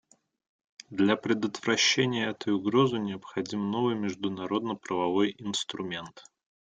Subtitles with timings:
[0.89, 6.23] Для предотвращения этой угрозы необходим новый международно-правовой инструмент.